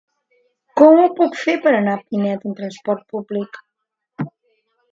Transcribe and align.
Com 0.79 1.01
ho 1.01 1.09
puc 1.19 1.37
fer 1.41 1.55
per 1.67 1.75
anar 1.81 1.93
a 1.97 2.01
Pinet 2.07 2.49
amb 2.51 2.59
transport 2.63 3.05
públic? 3.17 3.63